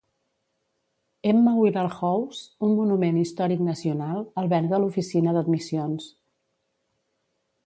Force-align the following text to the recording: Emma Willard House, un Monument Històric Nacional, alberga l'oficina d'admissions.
Emma 1.31 1.53
Willard 1.57 1.97
House, 1.99 2.41
un 2.69 2.73
Monument 2.79 3.21
Històric 3.25 3.63
Nacional, 3.69 4.27
alberga 4.45 4.83
l'oficina 4.83 5.37
d'admissions. 5.39 6.13